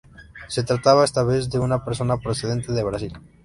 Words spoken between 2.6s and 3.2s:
de Brasil.